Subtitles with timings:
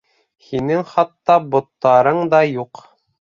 [0.45, 2.83] Һинең хатта боттарың да юҡ.